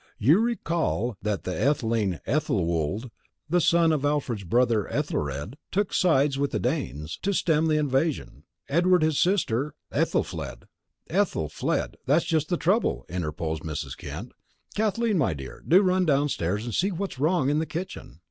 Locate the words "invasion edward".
7.77-9.03